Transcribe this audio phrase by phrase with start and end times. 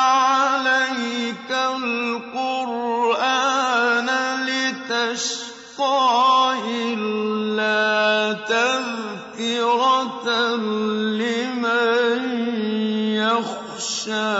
[0.01, 2.81] عليك القرآن
[4.47, 5.91] لتشقى
[6.67, 10.27] إلا تذكرة
[11.21, 12.23] لمن
[13.15, 14.35] يخشى.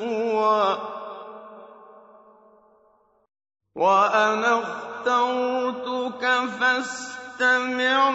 [0.00, 0.78] طوى.
[3.76, 6.24] وأنا اخترتك
[6.60, 8.10] فاستمع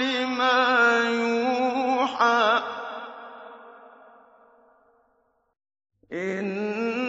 [0.00, 2.62] لما يوحى.
[6.12, 7.07] إنني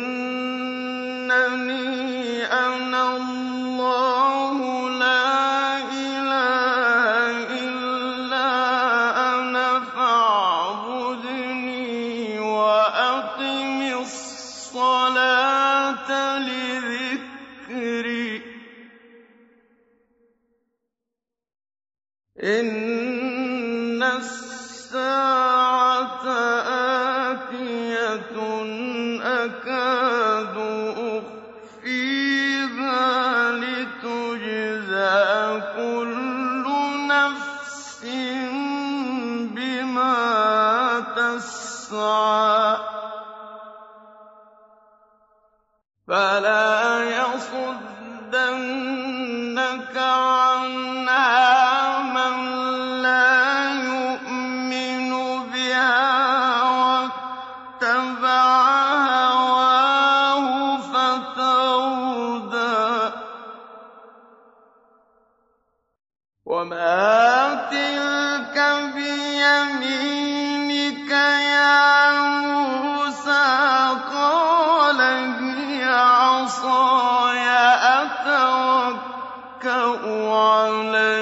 [79.60, 81.19] أَتَوَكَّأُ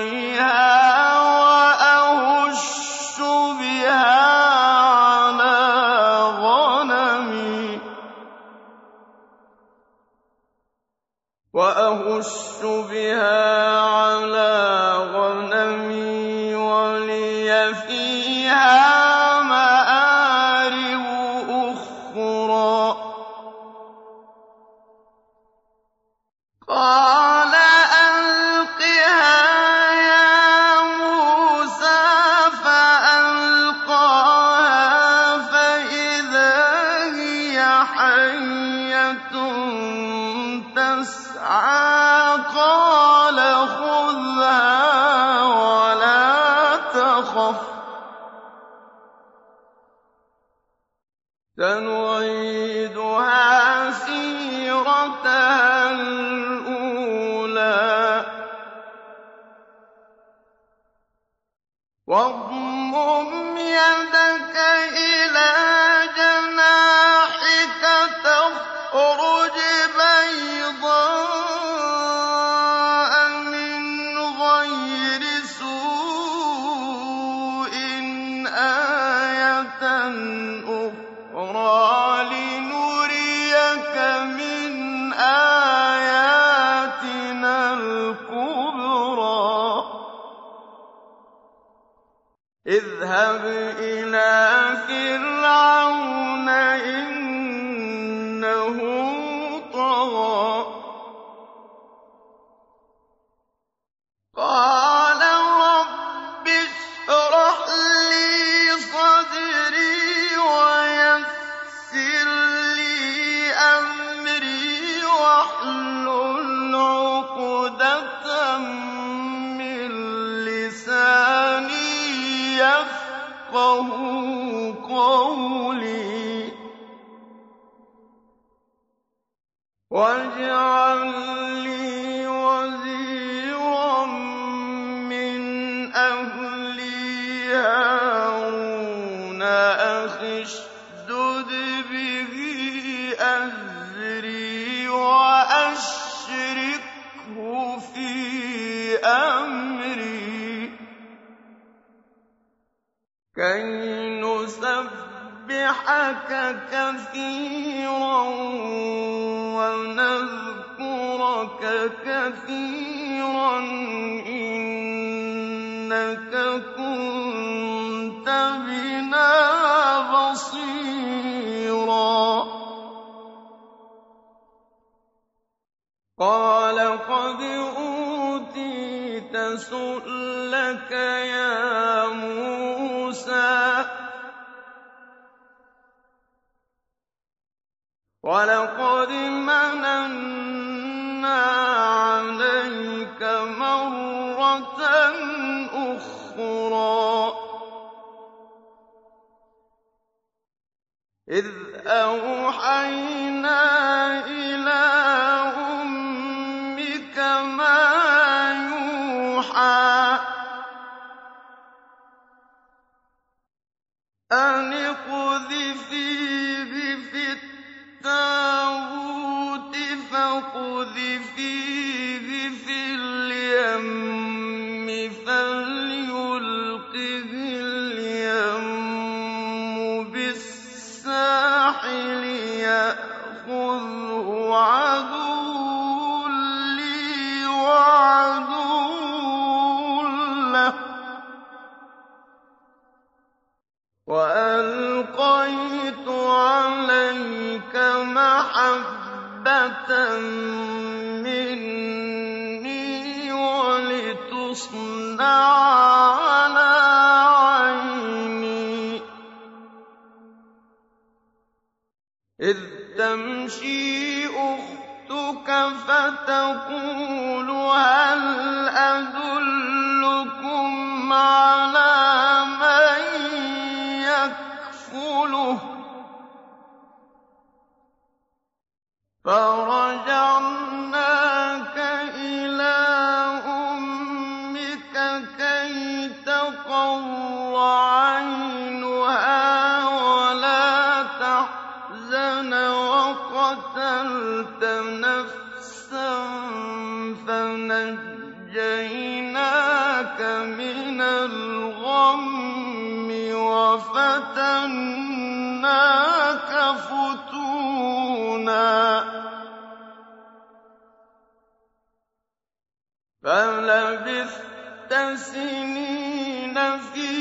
[313.27, 317.11] فلبثت سنين في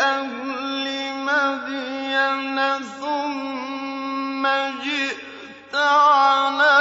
[0.00, 2.58] أهل مدين
[3.00, 4.46] ثم
[4.82, 6.78] جئت على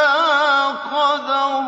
[0.93, 1.63] قدر.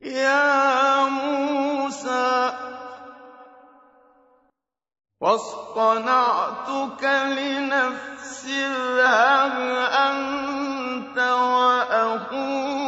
[0.00, 2.52] يا موسى
[5.20, 9.56] واصطنعتك لنفسي اذهب
[9.92, 10.75] أنت
[11.18, 12.85] وَأَخُوهُ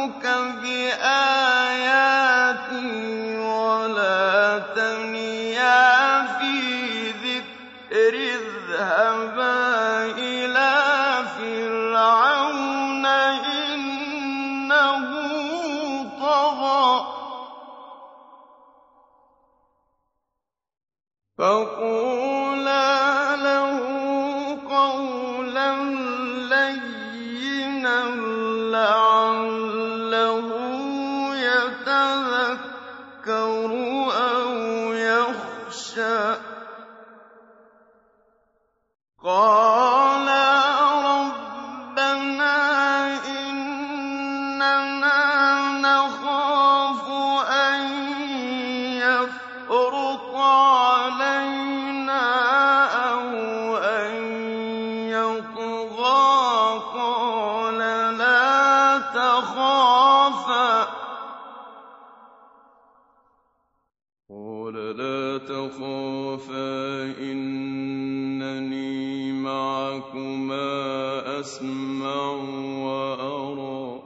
[65.69, 68.89] تخافا إنني
[69.31, 70.69] معكما
[71.39, 72.31] أسمع
[72.85, 74.01] وأرى.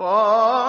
[0.00, 0.59] قال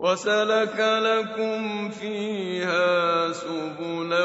[0.00, 4.24] وسلك لكم فيها سبلا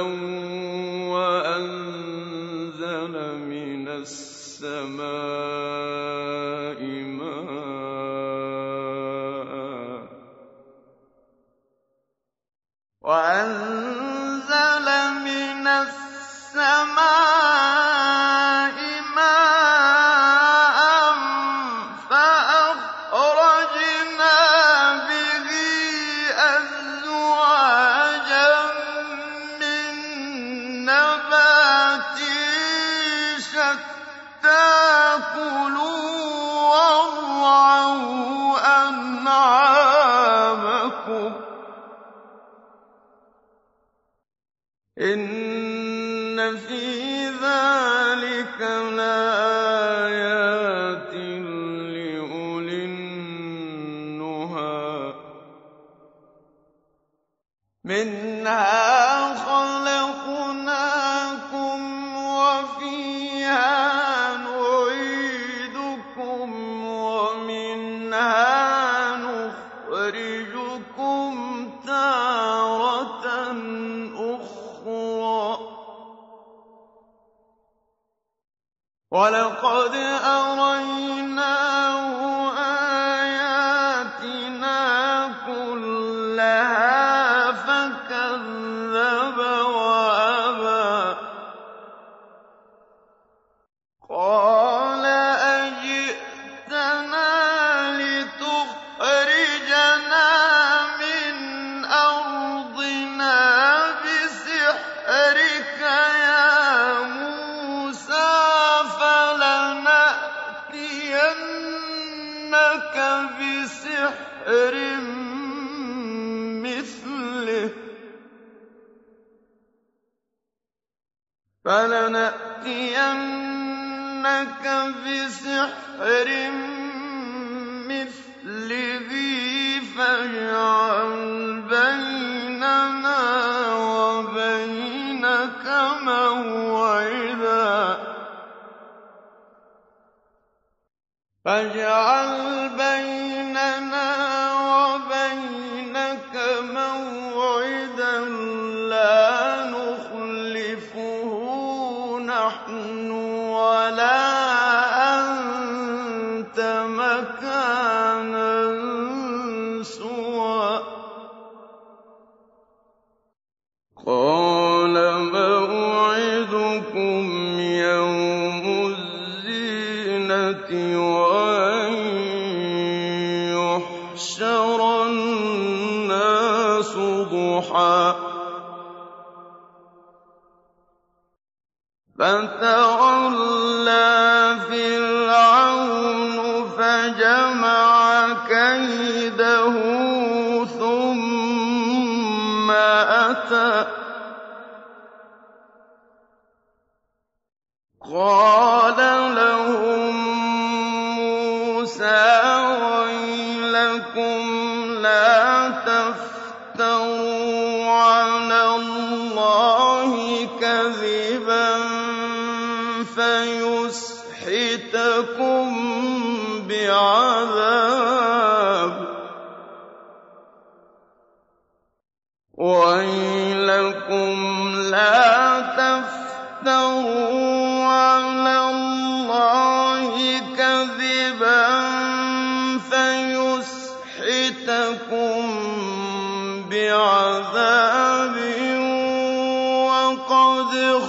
[1.12, 3.14] وأنزل
[3.44, 5.06] من السماء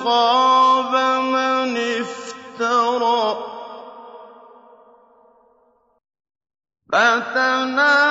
[0.06, 3.36] خاب من افترى.
[6.92, 8.05] فتنادى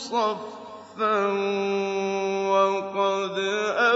[0.00, 1.26] صفا
[2.50, 3.36] وقد
[3.88, 3.89] أ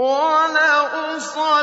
[0.02, 1.62] ولأصلبنكم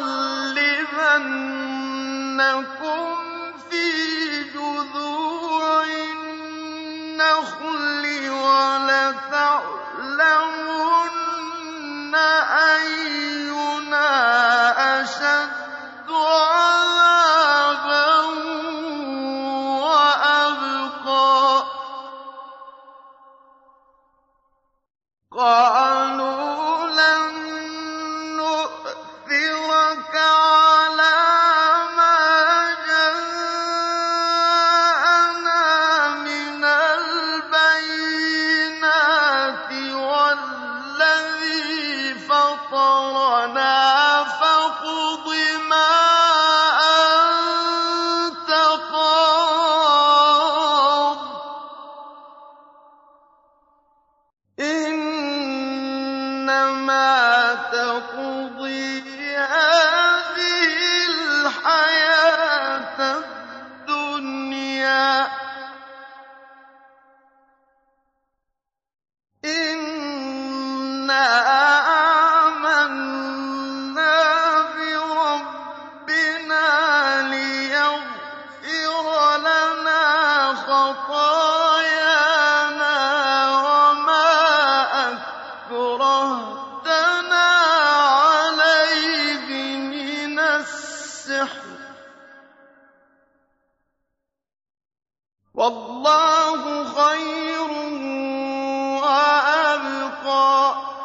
[100.25, 100.98] وَأَبْقَىٰ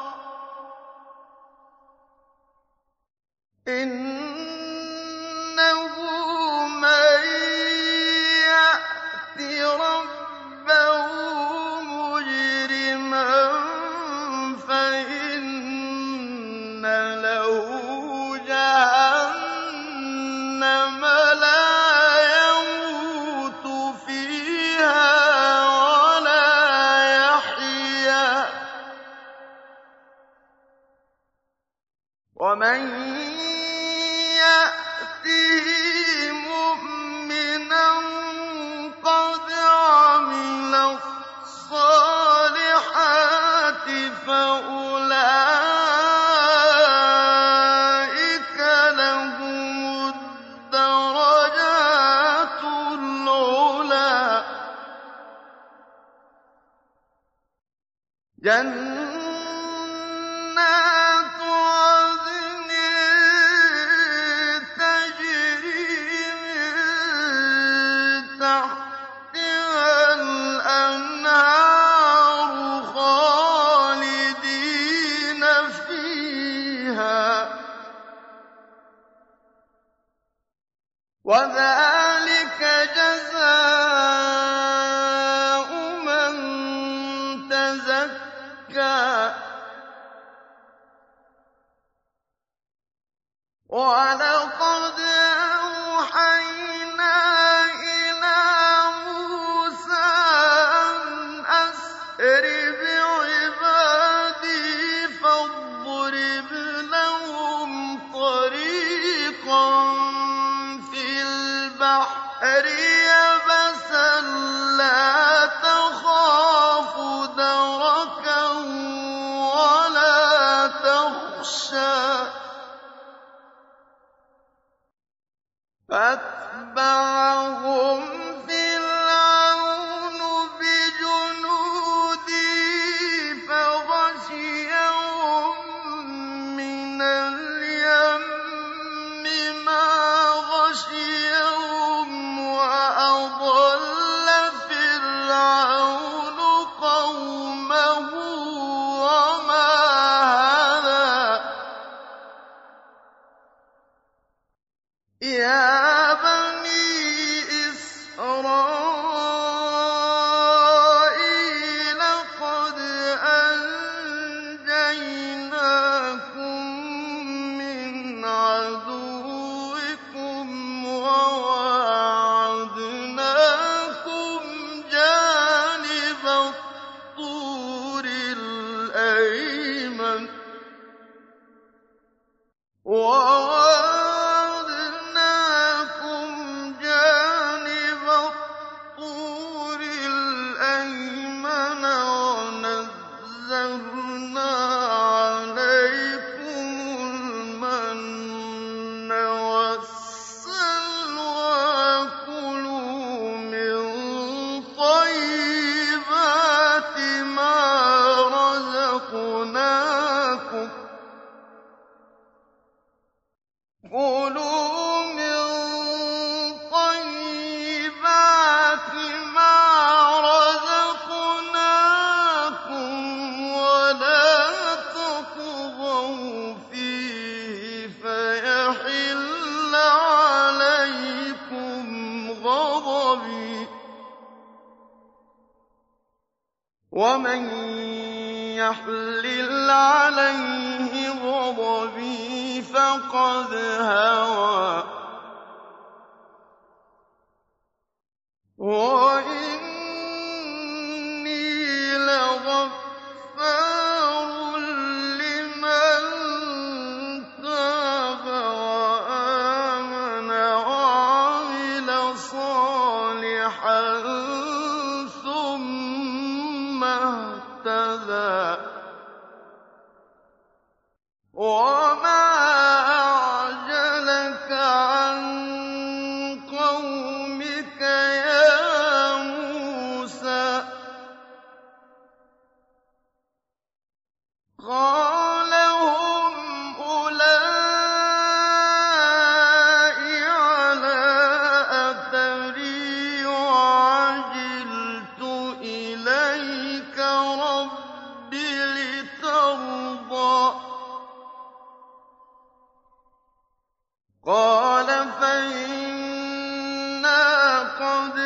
[307.81, 308.19] وَلَقَدْ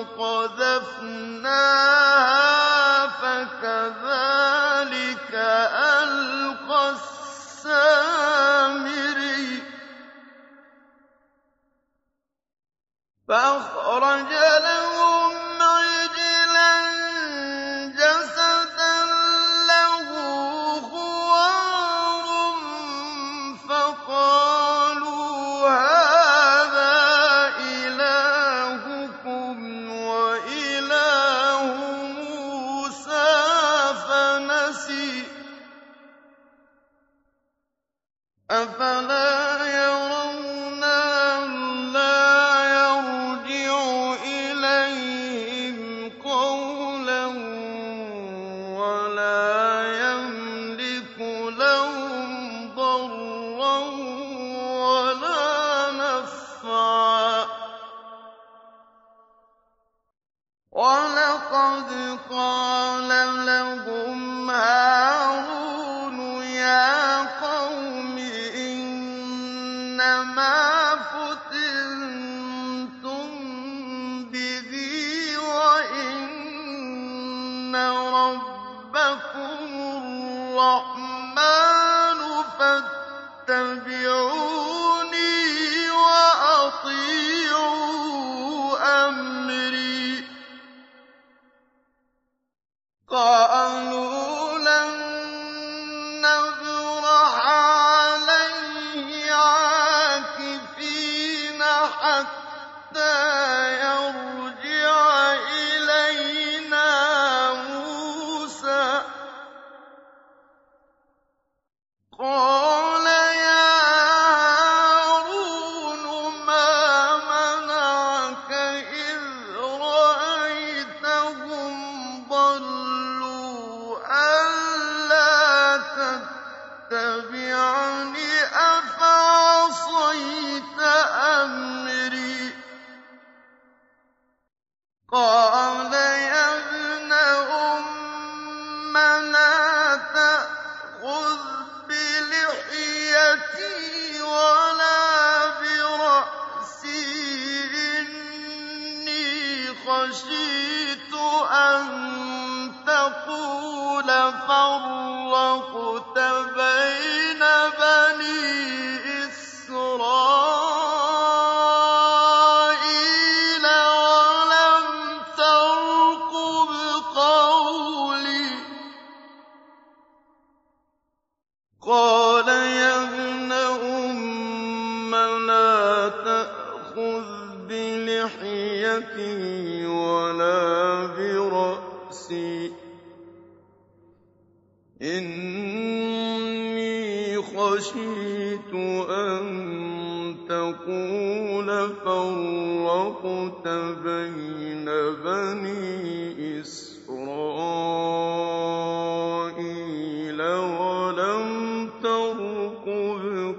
[0.04, 1.75] فَقَذَفْنَاهَا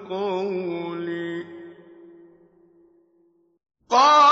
[0.10, 1.45] قولي
[3.89, 4.27] قال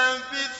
[0.00, 0.59] لبثتم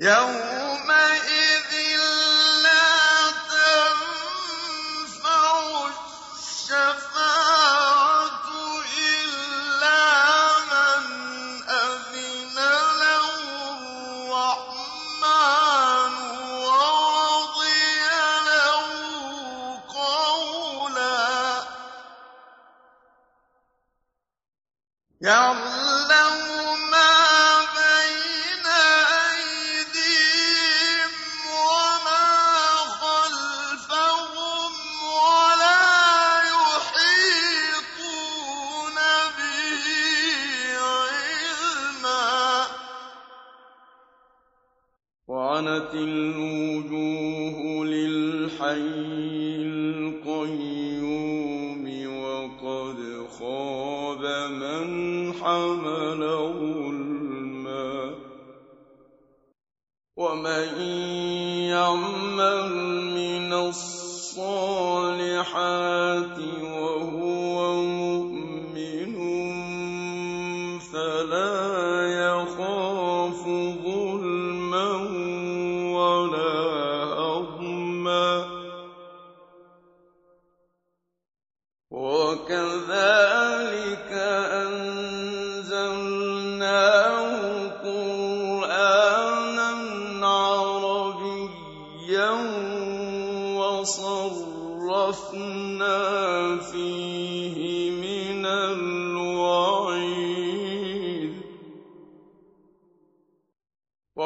[0.00, 0.59] يوم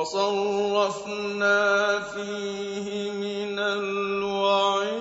[0.04, 1.64] وَصَرَّفْنَا
[2.12, 4.92] فِيهِ مِنَ الْوَعِيدِ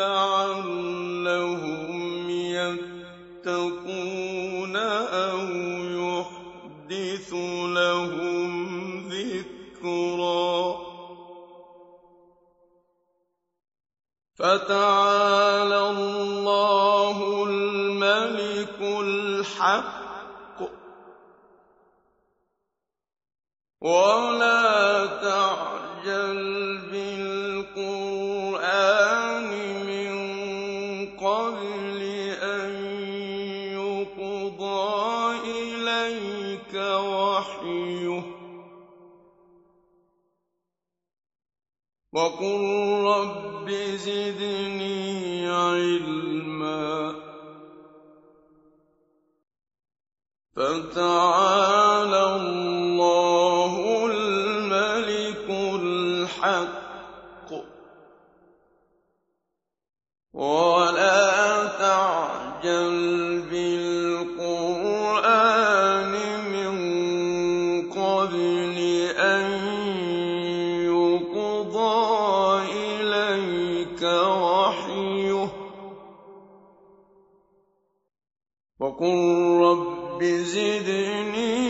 [0.00, 1.40] لَعَلَّهُمْ
[3.44, 3.76] يَتَّقُونَ
[4.76, 5.40] أَوْ
[6.00, 7.32] يُحْدِثُ
[7.76, 8.48] لَهُمْ
[9.12, 10.56] ذِكْرًا.
[23.82, 27.82] ولا تعجل بالقرآن
[29.86, 30.14] من
[31.18, 32.00] قبل
[32.42, 32.70] أن
[33.74, 34.90] يقضى
[35.50, 38.22] إليك وحيه.
[42.12, 42.60] وقل
[43.04, 47.14] رب زدني علما.
[50.56, 52.71] فتعالى الله
[60.42, 64.52] ولا تعجل بالقرآن
[66.54, 66.74] من
[67.90, 68.78] قبل
[69.16, 69.46] أن
[70.90, 72.02] يقضى
[72.74, 75.52] إليك وحيه.
[78.80, 79.18] وقل
[79.62, 81.61] رب زدني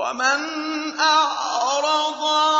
[0.00, 0.40] ومن
[1.00, 2.59] أعرض عن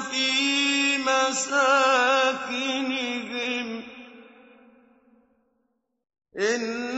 [0.00, 1.82] في مساكنهم.
[6.38, 6.91] إن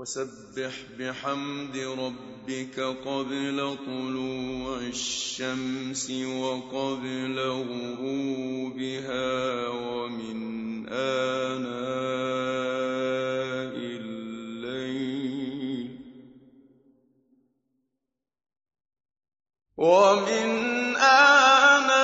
[0.00, 8.08] وسبح بحمد ربك قبل طلوع الشمس وقبل غروبها
[9.68, 11.76] ومن آناء
[14.00, 15.88] الليل
[19.76, 20.48] ومن
[20.96, 22.00] آناء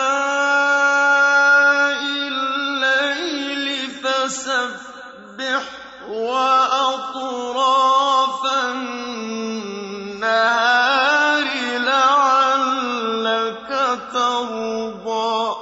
[2.29, 5.63] الليل فسبح
[6.09, 7.46] وأطول
[10.17, 11.45] النَّهَارِ
[11.85, 13.71] لَعَلَّكَ
[14.13, 15.57] تَرْضَىٰ.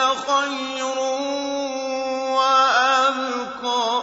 [0.00, 0.98] خَيْرٌ
[2.38, 4.02] وَأَبْقَىٰ.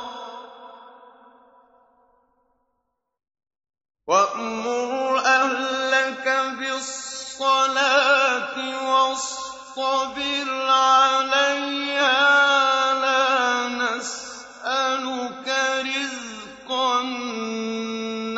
[4.07, 6.27] وَأْمُرْ أَهْلَكَ
[6.59, 8.55] بِالصَّلَاةِ
[8.91, 12.17] وَاصْطَبِرْ عَلَيْهَا
[12.93, 15.47] ۖ لَا نَسْأَلُكَ
[15.85, 17.05] رِزْقًا ۖ.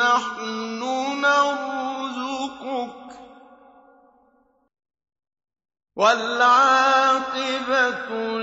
[0.02, 0.80] نَّحْنُ
[1.20, 3.14] نَرْزُقُكَ ۗ.
[7.60, 8.38] وَالْعَاقِبَةُ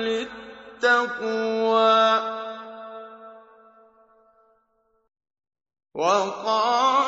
[0.84, 1.18] لِلتَّقْوَىٰ.
[5.94, 7.07] وَقَالُوا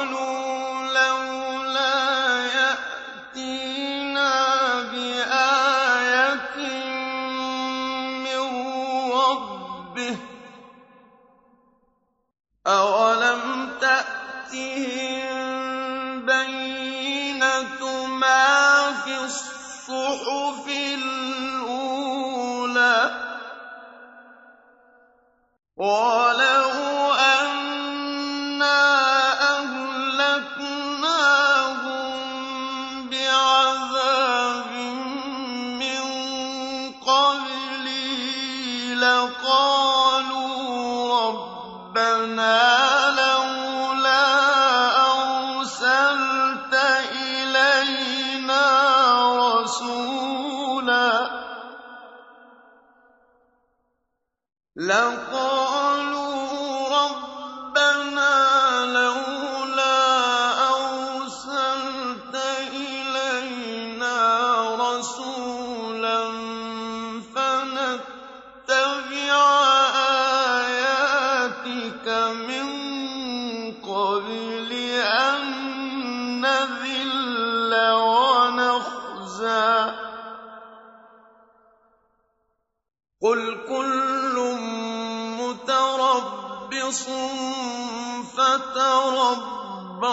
[25.80, 26.49] وَلَا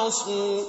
[0.07, 0.67] فَتَرَبَّصُوا ۖ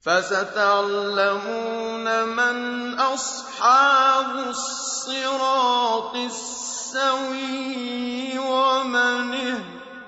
[0.00, 2.06] فَسَتَعْلَمُونَ
[2.36, 9.34] مَنْ أَصْحَابُ الصِّرَاطِ السَّوِيِّ وَمَنِ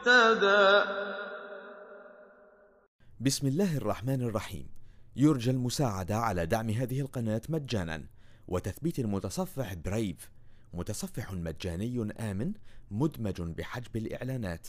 [0.07, 1.05] اهْتَدَىٰ
[3.21, 4.69] بسم الله الرحمن الرحيم.
[5.17, 8.05] يرجى المساعدة على دعم هذه القناة مجانا
[8.49, 10.31] وتثبيت المتصفح برايف
[10.73, 12.53] متصفح مجاني آمن
[12.91, 14.69] مدمج بحجب الإعلانات.